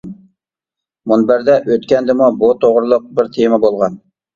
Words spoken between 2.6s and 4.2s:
توغرىلىق بىر تېما بولغان.